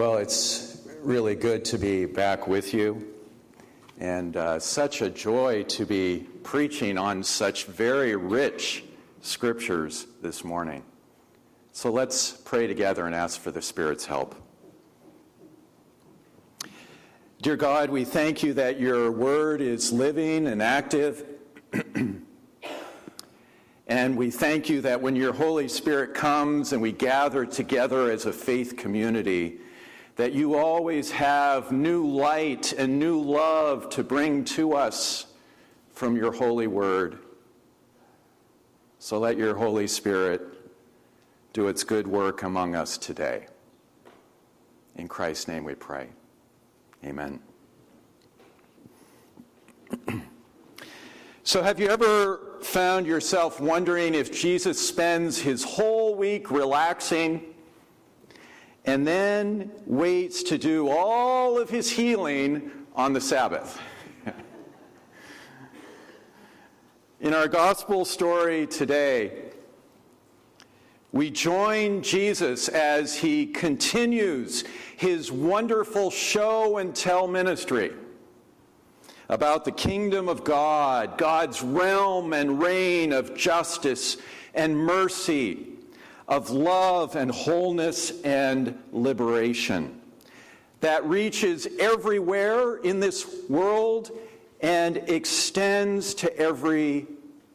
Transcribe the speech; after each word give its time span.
Well, 0.00 0.16
it's 0.16 0.78
really 1.02 1.34
good 1.34 1.62
to 1.66 1.76
be 1.76 2.06
back 2.06 2.48
with 2.48 2.72
you, 2.72 3.06
and 3.98 4.34
uh, 4.34 4.58
such 4.58 5.02
a 5.02 5.10
joy 5.10 5.64
to 5.64 5.84
be 5.84 6.26
preaching 6.42 6.96
on 6.96 7.22
such 7.22 7.66
very 7.66 8.16
rich 8.16 8.84
scriptures 9.20 10.06
this 10.22 10.42
morning. 10.42 10.84
So 11.72 11.90
let's 11.90 12.32
pray 12.32 12.66
together 12.66 13.04
and 13.04 13.14
ask 13.14 13.38
for 13.38 13.50
the 13.50 13.60
Spirit's 13.60 14.06
help. 14.06 14.34
Dear 17.42 17.56
God, 17.56 17.90
we 17.90 18.06
thank 18.06 18.42
you 18.42 18.54
that 18.54 18.80
your 18.80 19.12
word 19.12 19.60
is 19.60 19.92
living 19.92 20.46
and 20.46 20.62
active. 20.62 21.26
and 23.86 24.16
we 24.16 24.30
thank 24.30 24.70
you 24.70 24.80
that 24.80 25.02
when 25.02 25.14
your 25.14 25.34
Holy 25.34 25.68
Spirit 25.68 26.14
comes 26.14 26.72
and 26.72 26.80
we 26.80 26.90
gather 26.90 27.44
together 27.44 28.10
as 28.10 28.24
a 28.24 28.32
faith 28.32 28.78
community, 28.78 29.60
that 30.20 30.34
you 30.34 30.54
always 30.54 31.10
have 31.10 31.72
new 31.72 32.06
light 32.06 32.74
and 32.74 32.98
new 32.98 33.18
love 33.18 33.88
to 33.88 34.04
bring 34.04 34.44
to 34.44 34.74
us 34.74 35.24
from 35.94 36.14
your 36.14 36.30
holy 36.30 36.66
word. 36.66 37.20
So 38.98 39.18
let 39.18 39.38
your 39.38 39.54
Holy 39.54 39.86
Spirit 39.86 40.42
do 41.54 41.68
its 41.68 41.84
good 41.84 42.06
work 42.06 42.42
among 42.42 42.74
us 42.74 42.98
today. 42.98 43.46
In 44.96 45.08
Christ's 45.08 45.48
name 45.48 45.64
we 45.64 45.74
pray. 45.74 46.10
Amen. 47.02 47.40
so, 51.44 51.62
have 51.62 51.80
you 51.80 51.88
ever 51.88 52.58
found 52.60 53.06
yourself 53.06 53.58
wondering 53.58 54.14
if 54.14 54.38
Jesus 54.38 54.86
spends 54.86 55.38
his 55.38 55.64
whole 55.64 56.14
week 56.14 56.50
relaxing 56.50 57.54
and 58.90 59.06
then 59.06 59.70
waits 59.86 60.42
to 60.42 60.58
do 60.58 60.88
all 60.88 61.56
of 61.56 61.70
his 61.70 61.88
healing 61.88 62.72
on 62.96 63.12
the 63.12 63.20
Sabbath? 63.20 63.80
In 67.20 67.32
our 67.32 67.46
gospel 67.46 68.04
story 68.04 68.66
today, 68.66 69.44
we 71.12 71.30
join 71.30 72.02
Jesus 72.02 72.66
as 72.66 73.14
he 73.14 73.46
continues 73.46 74.64
his 74.96 75.30
wonderful 75.30 76.10
show 76.10 76.78
and 76.78 76.92
tell 76.92 77.28
ministry 77.28 77.92
about 79.28 79.64
the 79.64 79.70
kingdom 79.70 80.28
of 80.28 80.42
God, 80.42 81.16
God's 81.16 81.62
realm 81.62 82.32
and 82.32 82.60
reign 82.60 83.12
of 83.12 83.36
justice 83.36 84.16
and 84.52 84.76
mercy, 84.76 85.69
of 86.30 86.50
love 86.50 87.16
and 87.16 87.30
wholeness 87.30 88.22
and 88.22 88.78
liberation 88.92 90.00
that 90.78 91.04
reaches 91.04 91.66
everywhere 91.78 92.76
in 92.76 93.00
this 93.00 93.44
world 93.48 94.10
and 94.60 94.98
extends 95.08 96.14
to 96.14 96.34
every 96.38 97.06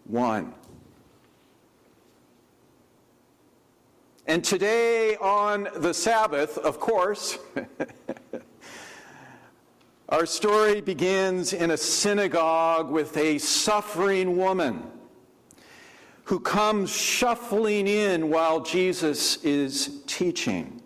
one. 0.04 0.54
And 4.28 4.44
today 4.44 5.16
on 5.18 5.70
the 5.78 5.94
Sabbath, 5.94 6.58
of 6.58 6.80
course, 6.80 7.38
our 10.10 10.26
story 10.26 10.82
begins 10.82 11.54
in 11.54 11.72
a 11.72 11.78
synagogue 11.78 12.90
with 12.90 13.16
a 13.18 13.38
suffering 13.38 14.36
woman 14.36 14.84
who 16.26 16.40
comes 16.40 16.92
shuffling 16.96 17.88
in 17.88 18.30
while 18.30 18.60
Jesus 18.60 19.44
is 19.44 20.02
teaching. 20.08 20.82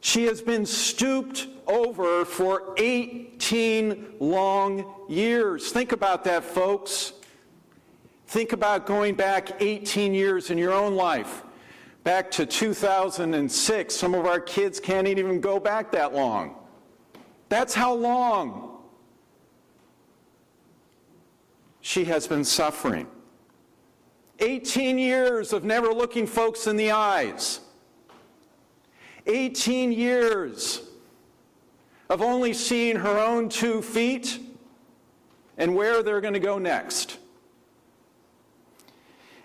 She 0.00 0.24
has 0.24 0.42
been 0.42 0.66
stooped 0.66 1.46
over 1.66 2.24
for 2.24 2.74
18 2.76 4.14
long 4.20 4.94
years. 5.08 5.70
Think 5.70 5.92
about 5.92 6.24
that, 6.24 6.44
folks. 6.44 7.12
Think 8.26 8.52
about 8.52 8.84
going 8.84 9.14
back 9.14 9.62
18 9.62 10.12
years 10.12 10.50
in 10.50 10.58
your 10.58 10.72
own 10.72 10.94
life 10.94 11.44
back 12.02 12.30
to 12.32 12.46
2006. 12.46 13.94
Some 13.94 14.14
of 14.14 14.26
our 14.26 14.40
kids 14.40 14.80
can't 14.80 15.06
even 15.06 15.40
go 15.40 15.60
back 15.60 15.92
that 15.92 16.14
long. 16.14 16.56
That's 17.48 17.74
how 17.74 17.94
long 17.94 18.80
she 21.80 22.04
has 22.06 22.26
been 22.26 22.44
suffering. 22.44 23.06
18 24.40 24.98
years 24.98 25.52
of 25.52 25.64
never 25.64 25.92
looking 25.92 26.26
folks 26.26 26.66
in 26.66 26.76
the 26.76 26.90
eyes. 26.90 27.60
18 29.26 29.92
years 29.92 30.82
of 32.08 32.22
only 32.22 32.52
seeing 32.52 32.96
her 32.96 33.18
own 33.18 33.48
two 33.48 33.82
feet 33.82 34.40
and 35.58 35.74
where 35.74 36.02
they're 36.02 36.20
going 36.20 36.34
to 36.34 36.40
go 36.40 36.58
next. 36.58 37.18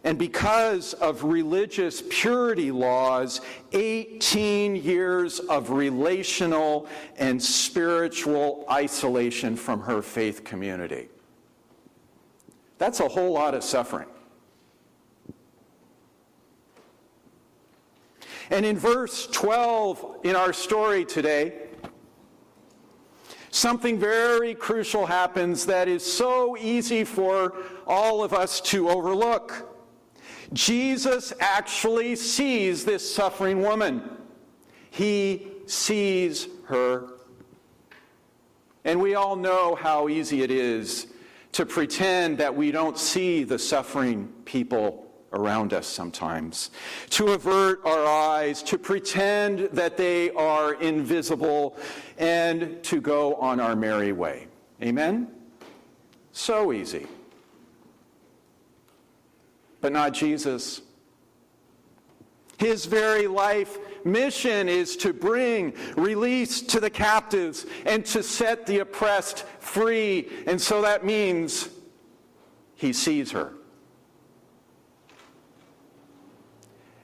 And 0.05 0.17
because 0.17 0.93
of 0.95 1.23
religious 1.23 2.03
purity 2.09 2.71
laws, 2.71 3.39
18 3.71 4.75
years 4.75 5.39
of 5.39 5.69
relational 5.69 6.87
and 7.17 7.41
spiritual 7.41 8.65
isolation 8.69 9.55
from 9.55 9.79
her 9.81 10.01
faith 10.01 10.43
community. 10.43 11.07
That's 12.77 12.99
a 12.99 13.07
whole 13.07 13.31
lot 13.31 13.53
of 13.53 13.63
suffering. 13.63 14.09
And 18.49 18.65
in 18.65 18.77
verse 18.77 19.27
12 19.27 20.19
in 20.23 20.35
our 20.35 20.53
story 20.53 21.05
today, 21.05 21.53
something 23.51 23.99
very 23.99 24.53
crucial 24.55 25.05
happens 25.05 25.65
that 25.67 25.87
is 25.87 26.03
so 26.03 26.57
easy 26.57 27.03
for 27.03 27.55
all 27.87 28.23
of 28.23 28.33
us 28.33 28.59
to 28.61 28.89
overlook. 28.89 29.69
Jesus 30.51 31.33
actually 31.39 32.15
sees 32.15 32.85
this 32.85 33.13
suffering 33.13 33.61
woman. 33.61 34.03
He 34.91 35.47
sees 35.65 36.47
her. 36.65 37.09
And 38.85 39.01
we 39.01 39.15
all 39.15 39.35
know 39.35 39.75
how 39.75 40.09
easy 40.09 40.43
it 40.43 40.51
is 40.51 41.07
to 41.53 41.65
pretend 41.65 42.39
that 42.39 42.55
we 42.55 42.71
don't 42.71 42.97
see 42.97 43.43
the 43.43 43.57
suffering 43.57 44.27
people 44.45 45.12
around 45.33 45.73
us 45.73 45.87
sometimes, 45.87 46.71
to 47.09 47.29
avert 47.29 47.81
our 47.85 48.05
eyes, 48.05 48.63
to 48.63 48.77
pretend 48.77 49.69
that 49.71 49.97
they 49.97 50.31
are 50.31 50.75
invisible, 50.75 51.77
and 52.17 52.81
to 52.83 53.01
go 53.01 53.35
on 53.35 53.59
our 53.59 53.75
merry 53.75 54.11
way. 54.11 54.47
Amen? 54.81 55.27
So 56.31 56.71
easy 56.71 57.07
but 59.83 59.91
not 59.91 60.13
Jesus. 60.13 60.81
His 62.57 62.85
very 62.85 63.27
life 63.27 63.77
mission 64.05 64.69
is 64.69 64.95
to 64.95 65.11
bring 65.11 65.73
release 65.97 66.61
to 66.61 66.79
the 66.79 66.89
captives 66.89 67.65
and 67.85 68.05
to 68.05 68.23
set 68.23 68.65
the 68.65 68.79
oppressed 68.79 69.45
free. 69.59 70.29
And 70.47 70.59
so 70.59 70.81
that 70.83 71.03
means 71.03 71.67
he 72.75 72.93
sees 72.93 73.31
her. 73.31 73.51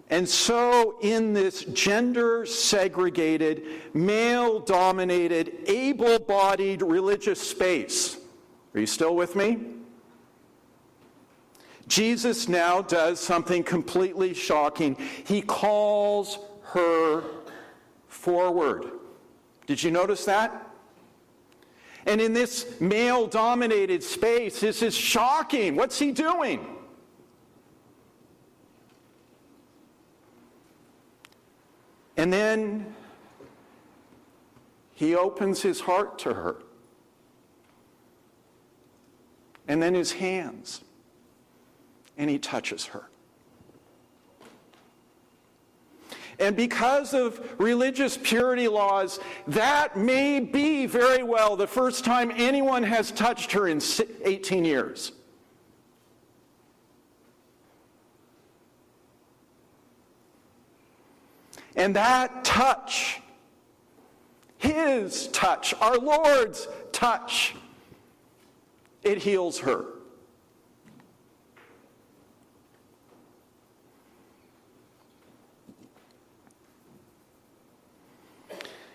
And 0.09 0.27
so, 0.27 0.97
in 1.01 1.33
this 1.33 1.65
gender 1.65 2.45
segregated, 2.45 3.63
male 3.93 4.59
dominated, 4.59 5.57
able 5.67 6.17
bodied 6.17 6.81
religious 6.81 7.39
space, 7.39 8.17
are 8.73 8.79
you 8.79 8.87
still 8.87 9.15
with 9.15 9.35
me? 9.35 9.59
Jesus 11.87 12.47
now 12.47 12.81
does 12.81 13.19
something 13.19 13.63
completely 13.63 14.33
shocking. 14.33 14.95
He 15.25 15.41
calls 15.41 16.39
her 16.61 17.23
forward. 18.07 18.91
Did 19.67 19.81
you 19.83 19.91
notice 19.91 20.25
that? 20.25 20.67
And 22.05 22.21
in 22.21 22.33
this 22.33 22.79
male 22.79 23.27
dominated 23.27 24.03
space, 24.03 24.59
this 24.59 24.81
is 24.81 24.95
shocking. 24.95 25.75
What's 25.75 25.99
he 25.99 26.11
doing? 26.11 26.78
And 32.19 32.33
then 32.33 32.93
he 34.91 35.15
opens 35.15 35.61
his 35.61 35.79
heart 35.79 36.19
to 36.19 36.33
her. 36.33 36.57
And 39.69 39.81
then 39.81 39.93
his 39.93 40.11
hands 40.11 40.81
and 42.17 42.29
he 42.29 42.37
touches 42.37 42.87
her. 42.87 43.07
And 46.39 46.57
because 46.57 47.13
of 47.13 47.55
religious 47.57 48.17
purity 48.17 48.67
laws, 48.67 49.21
that 49.47 49.95
may 49.95 50.41
be 50.41 50.87
very 50.87 51.23
well 51.23 51.55
the 51.55 51.67
first 51.67 52.03
time 52.03 52.33
anyone 52.35 52.83
has 52.83 53.11
touched 53.11 53.53
her 53.53 53.69
in 53.69 53.79
18 54.25 54.65
years. 54.65 55.13
And 61.79 61.95
that 61.95 62.43
touch 62.43 63.21
His 64.57 65.29
touch, 65.29 65.73
our 65.79 65.97
Lord's 65.97 66.67
touch, 66.91 67.55
it 69.01 69.17
heals 69.19 69.59
her. 69.59 69.85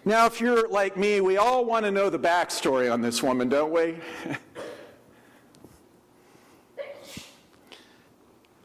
Now, 0.04 0.26
if 0.26 0.38
you're 0.38 0.68
like 0.68 0.98
me, 0.98 1.22
we 1.22 1.38
all 1.38 1.64
want 1.64 1.86
to 1.86 1.90
know 1.90 2.10
the 2.10 2.18
backstory 2.18 2.92
on 2.92 3.00
this 3.00 3.22
woman, 3.22 3.48
don't 3.48 3.72
we? 3.72 3.96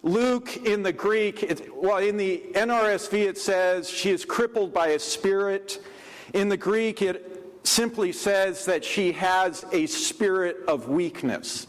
Luke 0.01 0.57
in 0.65 0.83
the 0.83 0.93
Greek, 0.93 1.43
it, 1.43 1.73
well, 1.75 1.97
in 1.97 2.17
the 2.17 2.43
NRSV 2.53 3.13
it 3.13 3.37
says 3.37 3.89
she 3.89 4.11
is 4.11 4.23
crippled 4.25 4.73
by 4.73 4.89
a 4.89 4.99
spirit. 4.99 5.83
In 6.33 6.47
the 6.47 6.57
Greek, 6.57 7.01
it 7.01 7.59
simply 7.63 8.11
says 8.11 8.65
that 8.65 8.85
she 8.85 9.11
has 9.11 9.65
a 9.71 9.85
spirit 9.87 10.57
of 10.67 10.87
weakness. 10.87 11.67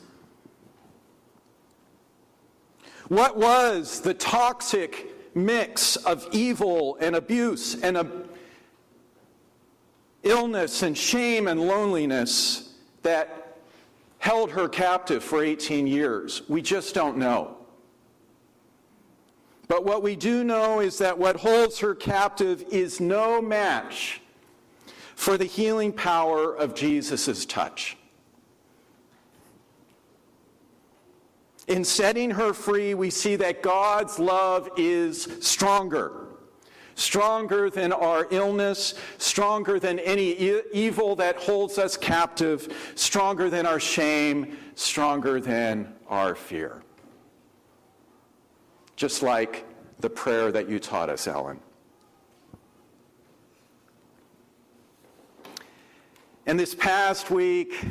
What 3.08 3.36
was 3.36 4.00
the 4.00 4.14
toxic 4.14 5.10
mix 5.34 5.96
of 5.96 6.28
evil 6.32 6.96
and 7.00 7.16
abuse 7.16 7.82
and 7.82 8.28
illness 10.22 10.82
and 10.82 10.96
shame 10.96 11.48
and 11.48 11.60
loneliness 11.60 12.74
that 13.02 13.56
held 14.18 14.50
her 14.50 14.68
captive 14.68 15.24
for 15.24 15.42
18 15.42 15.86
years. 15.86 16.42
We 16.48 16.60
just 16.60 16.94
don't 16.94 17.16
know. 17.16 17.56
But 19.70 19.84
what 19.84 20.02
we 20.02 20.16
do 20.16 20.42
know 20.42 20.80
is 20.80 20.98
that 20.98 21.16
what 21.16 21.36
holds 21.36 21.78
her 21.78 21.94
captive 21.94 22.64
is 22.72 22.98
no 22.98 23.40
match 23.40 24.20
for 25.14 25.38
the 25.38 25.44
healing 25.44 25.92
power 25.92 26.52
of 26.52 26.74
Jesus' 26.74 27.46
touch. 27.46 27.96
In 31.68 31.84
setting 31.84 32.32
her 32.32 32.52
free, 32.52 32.94
we 32.94 33.10
see 33.10 33.36
that 33.36 33.62
God's 33.62 34.18
love 34.18 34.68
is 34.76 35.28
stronger 35.40 36.26
stronger 36.96 37.70
than 37.70 37.92
our 37.94 38.26
illness, 38.30 38.94
stronger 39.16 39.78
than 39.78 39.98
any 40.00 40.32
e- 40.32 40.60
evil 40.70 41.16
that 41.16 41.34
holds 41.36 41.78
us 41.78 41.96
captive, 41.96 42.92
stronger 42.94 43.48
than 43.48 43.64
our 43.64 43.80
shame, 43.80 44.58
stronger 44.74 45.40
than 45.40 45.94
our 46.08 46.34
fear. 46.34 46.82
Just 49.00 49.22
like 49.22 49.64
the 50.00 50.10
prayer 50.10 50.52
that 50.52 50.68
you 50.68 50.78
taught 50.78 51.08
us, 51.08 51.26
Ellen. 51.26 51.58
And 56.44 56.60
this 56.60 56.74
past 56.74 57.30
week, 57.30 57.82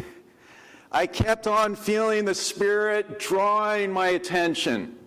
I 0.91 1.07
kept 1.07 1.47
on 1.47 1.75
feeling 1.75 2.25
the 2.25 2.35
Spirit 2.35 3.17
drawing 3.17 3.91
my 3.91 4.09
attention 4.09 4.97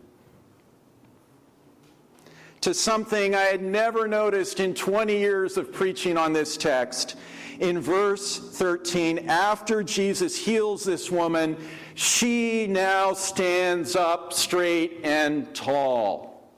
to 2.63 2.75
something 2.75 3.37
I 3.37 3.43
had 3.43 3.63
never 3.63 4.09
noticed 4.09 4.59
in 4.59 4.75
20 4.75 5.17
years 5.17 5.57
of 5.57 5.73
preaching 5.73 6.17
on 6.17 6.33
this 6.33 6.57
text. 6.57 7.15
In 7.61 7.79
verse 7.79 8.41
13, 8.41 9.29
after 9.29 9.85
Jesus 9.85 10.37
heals 10.37 10.83
this 10.83 11.13
woman, 11.13 11.57
she 11.95 12.67
now 12.67 13.13
stands 13.13 13.97
up 13.97 14.33
straight 14.33 15.01
and 15.05 15.55
tall. 15.55 16.51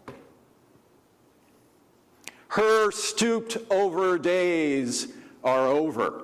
Her 2.48 2.90
stooped 2.92 3.56
over 3.70 4.16
days 4.18 5.08
are 5.42 5.66
over. 5.66 6.22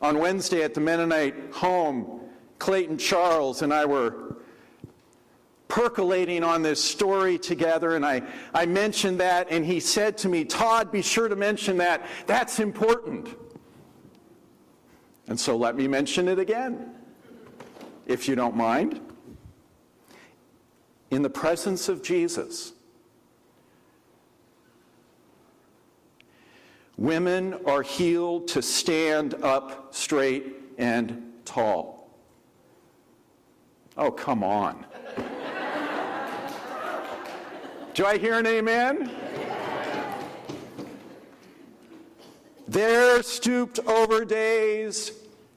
On 0.00 0.18
Wednesday 0.18 0.62
at 0.62 0.74
the 0.74 0.80
Mennonite 0.80 1.52
home, 1.52 2.20
Clayton 2.58 2.98
Charles 2.98 3.62
and 3.62 3.74
I 3.74 3.84
were 3.84 4.36
percolating 5.68 6.42
on 6.42 6.62
this 6.62 6.82
story 6.82 7.38
together, 7.38 7.96
and 7.96 8.06
I, 8.06 8.22
I 8.54 8.64
mentioned 8.64 9.20
that, 9.20 9.48
and 9.50 9.64
he 9.64 9.80
said 9.80 10.16
to 10.18 10.28
me, 10.28 10.44
Todd, 10.44 10.90
be 10.90 11.02
sure 11.02 11.28
to 11.28 11.36
mention 11.36 11.76
that. 11.76 12.06
That's 12.26 12.58
important. 12.58 13.28
And 15.28 15.38
so 15.38 15.56
let 15.56 15.76
me 15.76 15.86
mention 15.86 16.26
it 16.26 16.38
again, 16.38 16.94
if 18.06 18.26
you 18.26 18.34
don't 18.34 18.56
mind. 18.56 19.00
In 21.10 21.22
the 21.22 21.30
presence 21.30 21.88
of 21.88 22.02
Jesus, 22.02 22.72
women 26.96 27.60
are 27.66 27.82
healed 27.82 28.48
to 28.48 28.62
stand 28.62 29.34
up 29.42 29.94
straight 29.94 30.56
and 30.78 31.32
tall. 31.44 32.10
Oh, 33.98 34.10
come 34.10 34.42
on. 34.42 34.86
Do 37.94 38.06
I 38.06 38.16
hear 38.16 38.38
an 38.38 38.46
amen? 38.46 39.10
Their 42.68 43.22
stooped 43.22 43.80
over 43.80 44.24
days, 44.26 45.10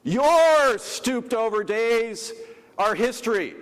your 0.03 0.77
stooped 0.77 1.33
over 1.33 1.63
days 1.63 2.33
are 2.77 2.95
history. 2.95 3.56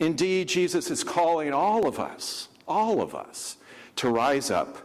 Indeed, 0.00 0.48
Jesus 0.48 0.90
is 0.90 1.04
calling 1.04 1.52
all 1.52 1.86
of 1.86 1.98
us, 1.98 2.48
all 2.66 3.00
of 3.00 3.14
us, 3.14 3.56
to 3.96 4.08
rise 4.08 4.50
up 4.50 4.78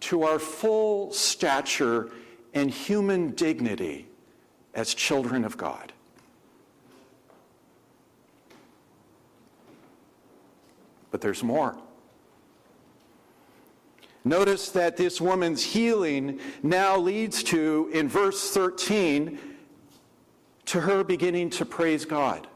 to 0.00 0.22
our 0.22 0.38
full 0.38 1.12
stature 1.12 2.10
and 2.54 2.70
human 2.70 3.32
dignity 3.32 4.06
as 4.74 4.94
children 4.94 5.44
of 5.44 5.56
God. 5.56 5.92
But 11.10 11.20
there's 11.20 11.42
more. 11.42 11.76
Notice 14.30 14.68
that 14.68 14.96
this 14.96 15.20
woman's 15.20 15.60
healing 15.60 16.38
now 16.62 16.96
leads 16.96 17.42
to, 17.42 17.90
in 17.92 18.08
verse 18.08 18.52
13, 18.52 19.36
to 20.66 20.80
her 20.82 21.02
beginning 21.02 21.50
to 21.50 21.64
praise 21.66 22.04
God, 22.04 22.46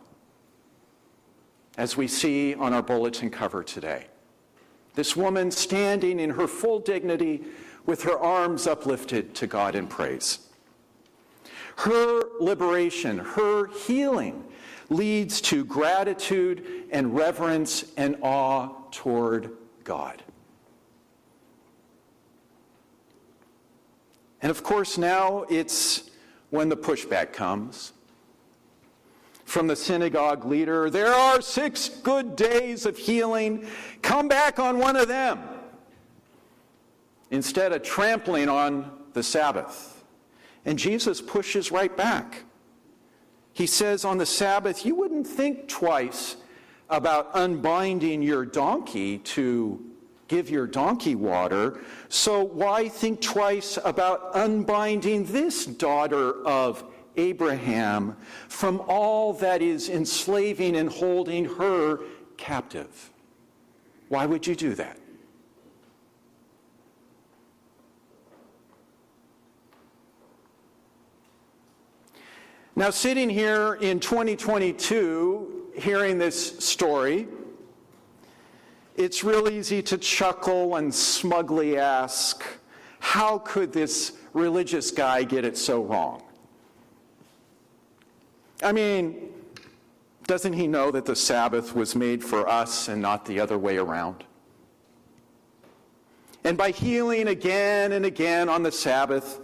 as 1.77 1.97
we 1.97 2.07
see 2.07 2.55
on 2.55 2.73
our 2.73 2.81
bulletin 2.81 3.29
cover 3.29 3.65
today. 3.65 4.07
This 4.95 5.17
woman 5.17 5.51
standing 5.51 6.21
in 6.21 6.31
her 6.31 6.47
full 6.47 6.79
dignity 6.79 7.43
with 7.87 8.05
her 8.05 8.21
arms 8.21 8.69
uplifted 8.69 9.35
to 9.35 9.49
God 9.49 9.75
in 9.75 9.89
praise. 9.89 10.47
Her 11.79 12.23
liberation, 12.39 13.19
her 13.19 13.67
healing, 13.67 14.45
leads 14.91 15.41
to 15.41 15.65
gratitude 15.65 16.85
and 16.93 17.17
reverence 17.17 17.85
and 17.97 18.15
awe 18.23 18.69
toward 18.93 19.51
God. 19.83 20.23
And 24.45 24.51
of 24.51 24.63
course, 24.63 24.99
now 24.99 25.47
it's 25.49 26.11
when 26.51 26.69
the 26.69 26.77
pushback 26.77 27.33
comes 27.33 27.95
from 29.47 29.67
the 29.67 29.77
synagogue 29.77 30.45
leader 30.45 30.91
there 30.91 31.13
are 31.13 31.41
six 31.41 31.89
good 31.89 32.37
days 32.37 32.85
of 32.85 32.99
healing. 32.99 33.67
Come 34.03 34.29
back 34.29 34.59
on 34.59 34.79
one 34.79 34.97
of 34.97 35.09
them 35.09 35.41
instead 37.31 37.73
of 37.73 37.83
trampling 37.83 38.51
on 38.51 38.93
the 39.15 39.23
Sabbath. 39.23 40.05
And 40.67 40.79
Jesus 40.79 41.23
pushes 41.23 41.73
right 41.73 41.97
back. 41.97 42.45
He 43.55 43.67
says 43.67 44.05
on 44.05 44.19
the 44.19 44.27
Sabbath, 44.27 44.85
you 44.85 44.95
wouldn't 44.95 45.27
think 45.27 45.69
twice 45.69 46.37
about 46.91 47.31
unbinding 47.33 48.21
your 48.21 48.45
donkey 48.45 49.19
to 49.19 49.83
give 50.29 50.51
your 50.51 50.67
donkey 50.67 51.15
water. 51.15 51.81
So 52.09 52.43
why 52.43 52.89
think 52.89 53.21
twice 53.21 53.79
about 53.85 54.31
unbinding 54.35 55.27
this 55.27 55.67
daughter 55.67 56.47
of 56.47 56.85
Abraham 57.17 58.17
from 58.49 58.83
all 58.89 59.33
that 59.35 59.63
is 59.63 59.89
enslaving 59.89 60.77
and 60.77 60.91
holding 60.91 61.45
her 61.45 62.01
captive? 62.37 63.11
Why 64.09 64.27
would 64.27 64.47
you 64.47 64.55
do 64.55 64.75
that? 64.75 64.99
Now, 72.77 72.91
sitting 72.91 73.31
here 73.31 73.75
in 73.75 74.01
2022, 74.01 75.71
hearing 75.77 76.19
this 76.19 76.59
story, 76.59 77.29
it's 78.97 79.25
real 79.25 79.49
easy 79.49 79.83
to 79.83 79.99
chuckle 79.99 80.77
and 80.77 80.95
smugly 80.95 81.79
ask, 81.79 82.45
how 83.01 83.39
could 83.39 83.73
this 83.73 84.13
religious 84.33 84.91
guy 84.91 85.23
get 85.25 85.45
it 85.45 85.57
so 85.57 85.83
wrong? 85.83 86.23
I 88.63 88.73
mean, 88.73 89.31
doesn't 90.27 90.55
he 90.55 90.67
know 90.67 90.91
that 90.91 91.05
the 91.05 91.17
Sabbath 91.17 91.75
was 91.75 91.95
made 91.95 92.25
for 92.25 92.49
us 92.49 92.89
and 92.89 93.03
not 93.03 93.27
the 93.27 93.41
other 93.41 93.59
way 93.59 93.77
around? 93.77 94.25
and 96.45 96.59
by 96.59 96.71
healing 96.71 97.29
again 97.29 97.93
and 97.93 98.05
again 98.05 98.49
on 98.49 98.63
the 98.63 98.71
Sabbath, 98.71 99.41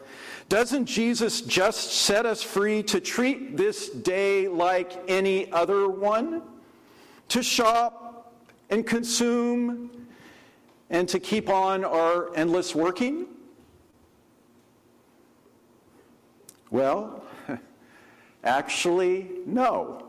doesn't 0.49 0.85
Jesus 0.85 1.41
just 1.41 1.93
set 1.93 2.27
us 2.27 2.43
free 2.43 2.83
to 2.85 3.01
treat 3.01 3.57
this 3.57 3.89
day 3.89 4.49
like 4.49 5.03
any 5.09 5.51
other 5.51 5.89
one? 5.89 6.43
To 7.29 7.43
shop 7.43 8.10
and 8.71 8.87
consume 8.87 10.07
and 10.91 11.09
to 11.09 11.19
keep 11.19 11.49
on 11.49 11.85
our 11.85 12.35
endless 12.35 12.75
working? 12.75 13.27
Well, 16.71 17.25
actually, 18.45 19.29
no. 19.47 20.07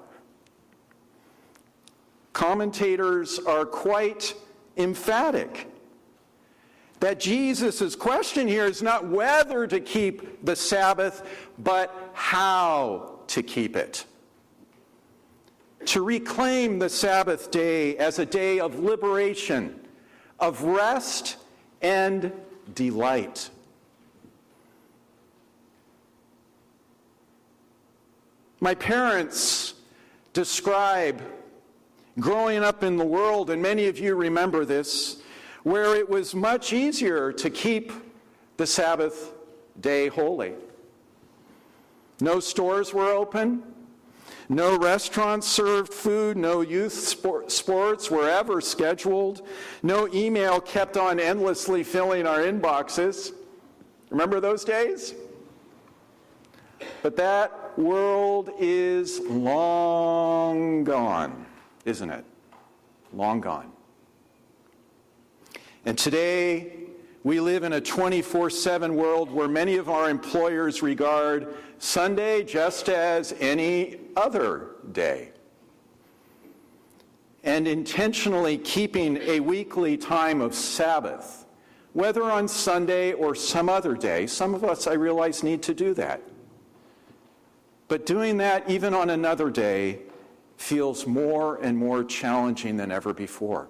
Commentators 2.33 3.39
are 3.39 3.65
quite 3.65 4.33
emphatic 4.77 5.67
that 7.01 7.19
Jesus' 7.19 7.95
question 7.95 8.47
here 8.47 8.65
is 8.65 8.83
not 8.83 9.07
whether 9.07 9.65
to 9.65 9.79
keep 9.79 10.45
the 10.45 10.55
Sabbath, 10.55 11.27
but 11.57 12.11
how 12.13 13.19
to 13.27 13.41
keep 13.41 13.75
it. 13.75 14.05
To 15.85 16.03
reclaim 16.03 16.79
the 16.79 16.89
Sabbath 16.89 17.51
day 17.51 17.97
as 17.97 18.19
a 18.19 18.25
day 18.25 18.59
of 18.59 18.79
liberation, 18.79 19.79
of 20.39 20.61
rest, 20.63 21.37
and 21.81 22.31
delight. 22.73 23.49
My 28.59 28.75
parents 28.75 29.73
describe 30.33 31.21
growing 32.19 32.63
up 32.63 32.83
in 32.83 32.97
the 32.97 33.05
world, 33.05 33.49
and 33.49 33.61
many 33.61 33.87
of 33.87 33.97
you 33.97 34.15
remember 34.15 34.65
this, 34.65 35.21
where 35.63 35.95
it 35.95 36.07
was 36.07 36.35
much 36.35 36.71
easier 36.73 37.31
to 37.33 37.49
keep 37.49 37.91
the 38.57 38.67
Sabbath 38.67 39.33
day 39.79 40.07
holy. 40.07 40.53
No 42.19 42.39
stores 42.39 42.93
were 42.93 43.11
open. 43.11 43.63
No 44.51 44.77
restaurants 44.77 45.47
served 45.47 45.93
food. 45.93 46.35
No 46.35 46.59
youth 46.59 46.91
sports 46.91 48.11
were 48.11 48.27
ever 48.27 48.59
scheduled. 48.59 49.47
No 49.81 50.09
email 50.13 50.59
kept 50.59 50.97
on 50.97 51.21
endlessly 51.21 51.85
filling 51.85 52.27
our 52.27 52.39
inboxes. 52.39 53.31
Remember 54.09 54.41
those 54.41 54.65
days? 54.65 55.15
But 57.01 57.15
that 57.15 57.79
world 57.79 58.51
is 58.59 59.21
long 59.21 60.83
gone, 60.83 61.45
isn't 61.85 62.09
it? 62.09 62.25
Long 63.13 63.39
gone. 63.39 63.71
And 65.85 65.97
today, 65.97 66.73
we 67.23 67.39
live 67.39 67.63
in 67.63 67.73
a 67.73 67.81
24 67.81 68.49
7 68.49 68.95
world 68.95 69.31
where 69.31 69.47
many 69.47 69.77
of 69.77 69.89
our 69.89 70.09
employers 70.09 70.81
regard 70.81 71.55
Sunday 71.77 72.43
just 72.43 72.89
as 72.89 73.33
any 73.39 73.97
other 74.15 74.71
day. 74.91 75.31
And 77.43 77.67
intentionally 77.67 78.57
keeping 78.57 79.17
a 79.17 79.39
weekly 79.39 79.97
time 79.97 80.41
of 80.41 80.53
Sabbath, 80.53 81.45
whether 81.93 82.23
on 82.23 82.47
Sunday 82.47 83.13
or 83.13 83.35
some 83.35 83.69
other 83.69 83.95
day, 83.95 84.27
some 84.27 84.53
of 84.53 84.63
us, 84.63 84.87
I 84.87 84.93
realize, 84.93 85.43
need 85.43 85.61
to 85.63 85.73
do 85.73 85.93
that. 85.95 86.21
But 87.87 88.05
doing 88.05 88.37
that 88.37 88.69
even 88.69 88.93
on 88.93 89.09
another 89.09 89.49
day 89.49 89.99
feels 90.57 91.05
more 91.05 91.57
and 91.57 91.77
more 91.77 92.03
challenging 92.03 92.77
than 92.77 92.91
ever 92.91 93.13
before. 93.13 93.69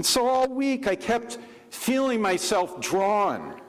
And 0.00 0.06
so 0.06 0.26
all 0.26 0.48
week 0.48 0.86
I 0.86 0.96
kept 0.96 1.36
feeling 1.68 2.22
myself 2.22 2.80
drawn 2.80 3.60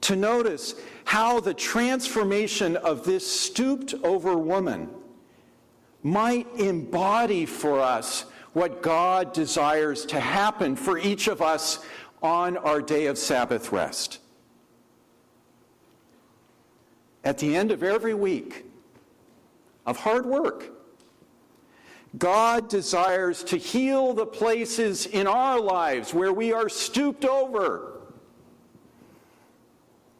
to 0.00 0.16
notice 0.16 0.74
how 1.04 1.38
the 1.38 1.54
transformation 1.54 2.74
of 2.74 3.04
this 3.04 3.24
stooped 3.24 3.94
over 4.02 4.36
woman 4.36 4.90
might 6.02 6.48
embody 6.56 7.46
for 7.46 7.78
us 7.78 8.24
what 8.52 8.82
God 8.82 9.32
desires 9.32 10.04
to 10.06 10.18
happen 10.18 10.74
for 10.74 10.98
each 10.98 11.28
of 11.28 11.40
us 11.40 11.86
on 12.20 12.56
our 12.56 12.82
day 12.82 13.06
of 13.06 13.16
Sabbath 13.16 13.70
rest. 13.70 14.18
At 17.22 17.38
the 17.38 17.54
end 17.54 17.70
of 17.70 17.84
every 17.84 18.14
week 18.14 18.64
of 19.86 19.98
hard 19.98 20.26
work, 20.26 20.79
God 22.18 22.68
desires 22.68 23.44
to 23.44 23.56
heal 23.56 24.14
the 24.14 24.26
places 24.26 25.06
in 25.06 25.26
our 25.26 25.60
lives 25.60 26.12
where 26.12 26.32
we 26.32 26.52
are 26.52 26.68
stooped 26.68 27.24
over 27.24 28.00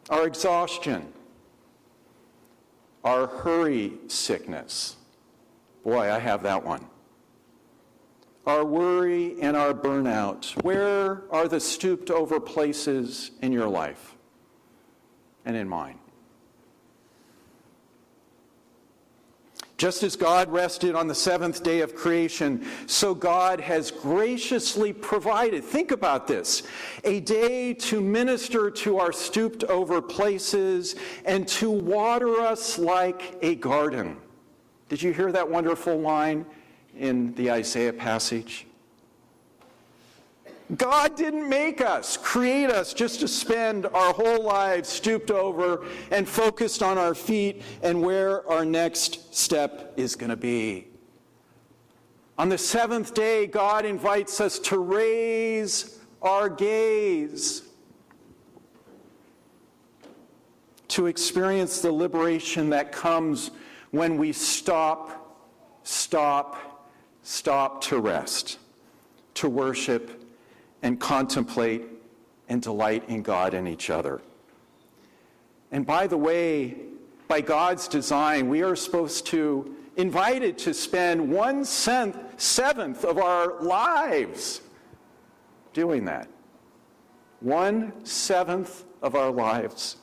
our 0.09 0.25
exhaustion, 0.25 1.11
our 3.03 3.27
hurry 3.27 3.93
sickness. 4.07 4.95
Boy, 5.83 6.11
I 6.11 6.19
have 6.19 6.43
that 6.43 6.63
one. 6.63 6.85
Our 8.45 8.65
worry 8.65 9.39
and 9.41 9.55
our 9.55 9.73
burnout. 9.73 10.61
Where 10.63 11.23
are 11.31 11.47
the 11.47 11.59
stooped 11.59 12.09
over 12.09 12.39
places 12.39 13.31
in 13.41 13.51
your 13.51 13.67
life 13.67 14.15
and 15.45 15.55
in 15.55 15.67
mine? 15.67 16.00
Just 19.81 20.03
as 20.03 20.15
God 20.15 20.51
rested 20.51 20.93
on 20.93 21.07
the 21.07 21.15
seventh 21.15 21.63
day 21.63 21.79
of 21.79 21.95
creation, 21.95 22.63
so 22.85 23.15
God 23.15 23.59
has 23.59 23.89
graciously 23.89 24.93
provided, 24.93 25.63
think 25.63 25.89
about 25.89 26.27
this, 26.27 26.61
a 27.03 27.19
day 27.21 27.73
to 27.73 27.99
minister 27.99 28.69
to 28.69 28.99
our 28.99 29.11
stooped 29.11 29.63
over 29.63 29.99
places 29.99 30.97
and 31.25 31.47
to 31.47 31.71
water 31.71 32.41
us 32.41 32.77
like 32.77 33.39
a 33.41 33.55
garden. 33.55 34.17
Did 34.87 35.01
you 35.01 35.13
hear 35.13 35.31
that 35.31 35.49
wonderful 35.49 35.99
line 35.99 36.45
in 36.95 37.33
the 37.33 37.49
Isaiah 37.49 37.93
passage? 37.93 38.67
God 40.77 41.17
didn't 41.17 41.49
make 41.49 41.81
us, 41.81 42.15
create 42.15 42.69
us 42.69 42.93
just 42.93 43.19
to 43.19 43.27
spend 43.27 43.87
our 43.87 44.13
whole 44.13 44.41
lives 44.41 44.87
stooped 44.87 45.29
over 45.29 45.85
and 46.11 46.27
focused 46.27 46.81
on 46.81 46.97
our 46.97 47.13
feet 47.13 47.61
and 47.83 48.01
where 48.01 48.47
our 48.49 48.63
next 48.63 49.35
step 49.35 49.93
is 49.97 50.15
going 50.15 50.29
to 50.29 50.37
be. 50.37 50.87
On 52.37 52.47
the 52.47 52.57
seventh 52.57 53.13
day, 53.13 53.47
God 53.47 53.85
invites 53.85 54.39
us 54.39 54.59
to 54.59 54.79
raise 54.79 55.99
our 56.21 56.47
gaze, 56.47 57.63
to 60.87 61.07
experience 61.07 61.81
the 61.81 61.91
liberation 61.91 62.69
that 62.69 62.93
comes 62.93 63.51
when 63.91 64.17
we 64.17 64.31
stop, 64.31 65.37
stop, 65.83 66.89
stop 67.23 67.81
to 67.83 67.99
rest, 67.99 68.57
to 69.33 69.49
worship 69.49 70.20
and 70.81 70.99
contemplate 70.99 71.83
and 72.49 72.61
delight 72.61 73.07
in 73.07 73.21
God 73.21 73.53
and 73.53 73.67
each 73.67 73.89
other. 73.89 74.21
And 75.71 75.85
by 75.85 76.07
the 76.07 76.17
way, 76.17 76.75
by 77.27 77.41
God's 77.41 77.87
design, 77.87 78.49
we 78.49 78.61
are 78.61 78.75
supposed 78.75 79.25
to, 79.27 79.75
invited 79.95 80.57
to 80.59 80.73
spend 80.73 81.29
one 81.31 81.63
seventh 81.63 83.05
of 83.05 83.17
our 83.17 83.61
lives 83.61 84.61
doing 85.73 86.05
that. 86.05 86.27
One 87.39 88.05
seventh 88.05 88.83
of 89.01 89.15
our 89.15 89.31
lives. 89.31 89.95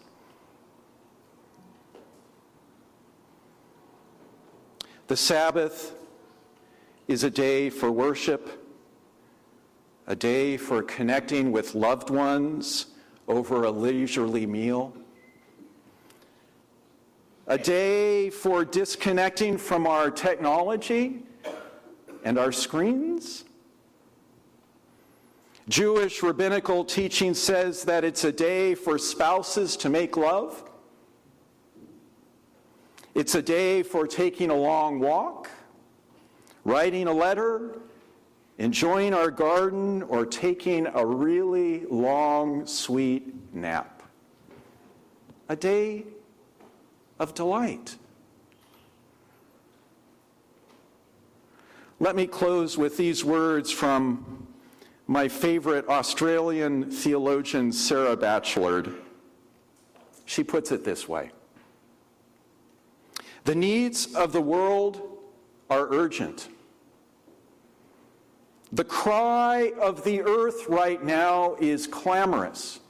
The 5.09 5.17
Sabbath 5.17 5.95
is 7.07 7.25
a 7.25 7.31
day 7.31 7.71
for 7.71 7.91
worship 7.91 8.68
a 10.09 10.17
day 10.17 10.57
for 10.57 10.83
connecting 10.83 11.53
with 11.53 11.75
loved 11.75 12.09
ones 12.09 12.87
over 13.29 13.65
a 13.65 13.71
leisurely 13.71 14.47
meal, 14.47 14.95
a 17.47 17.59
day 17.59 18.31
for 18.31 18.65
disconnecting 18.65 19.59
from 19.59 19.87
our 19.87 20.11
technology 20.11 21.23
and 22.25 22.39
our 22.39 22.51
screens. 22.51 23.45
Jewish 25.69 26.23
rabbinical 26.23 26.87
teaching 26.87 27.35
says 27.35 27.85
that 27.85 28.03
it's 28.03 28.25
a 28.25 28.33
day 28.33 28.75
for 28.75 28.97
spouses 28.97 29.77
to 29.77 29.91
make 29.91 30.17
love. 30.17 30.65
It's 33.15 33.35
a 33.35 33.43
day 33.43 33.83
for 33.83 34.07
taking 34.07 34.49
a 34.49 34.57
long 34.57 35.01
walk, 35.01 35.51
writing 36.65 37.09
a 37.09 37.13
letter, 37.13 37.83
enjoying 38.59 39.15
our 39.15 39.31
garden, 39.31 40.03
or 40.03 40.27
taking 40.27 40.87
a 40.93 41.07
really 41.07 41.87
long, 41.87 42.67
sweet 42.67 43.55
nap. 43.55 44.03
A 45.49 45.57
day 45.57 46.05
of 47.19 47.35
delight. 47.35 47.97
Let 52.01 52.15
me 52.15 52.27
close 52.27 52.77
with 52.77 52.97
these 52.97 53.25
words 53.25 53.71
from 53.71 54.47
my 55.07 55.27
favorite 55.27 55.89
Australian 55.89 56.91
theologian, 56.91 57.73
Sarah 57.73 58.17
Bachelard. 58.17 58.95
She 60.25 60.45
puts 60.45 60.71
it 60.71 60.85
this 60.85 61.09
way 61.09 61.31
The 63.45 63.55
needs 63.55 64.15
of 64.15 64.33
the 64.33 64.41
world 64.41 65.19
are 65.71 65.89
urgent. 65.93 66.49
The 68.73 68.85
cry 68.85 69.73
of 69.81 70.05
the 70.05 70.23
earth 70.23 70.69
right 70.69 71.03
now 71.03 71.57
is 71.59 71.87
clamorous. 71.87 72.81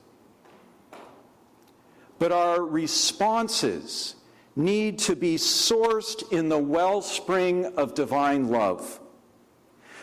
But 2.19 2.33
our 2.33 2.63
responses 2.63 4.17
need 4.57 4.99
to 4.99 5.15
be 5.15 5.37
sourced 5.37 6.33
in 6.33 6.49
the 6.49 6.59
wellspring 6.59 7.67
of 7.77 7.95
divine 7.95 8.49
love, 8.49 8.99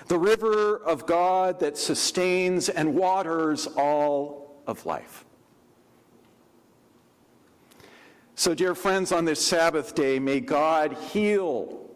the 0.07 0.17
river 0.17 0.77
of 0.77 1.05
God 1.05 1.59
that 1.59 1.77
sustains 1.77 2.69
and 2.69 2.95
waters 2.95 3.67
all 3.75 4.61
of 4.65 4.85
life. 4.85 5.25
So, 8.35 8.53
dear 8.53 8.75
friends, 8.75 9.11
on 9.11 9.25
this 9.25 9.45
Sabbath 9.45 9.93
day, 9.93 10.19
may 10.19 10.39
God 10.39 10.93
heal 10.93 11.89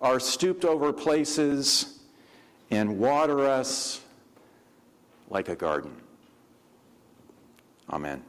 our 0.00 0.20
stooped 0.20 0.64
over 0.64 0.92
places 0.92 1.99
and 2.70 2.98
water 2.98 3.46
us 3.46 4.00
like 5.28 5.48
a 5.48 5.56
garden. 5.56 5.94
Amen. 7.90 8.22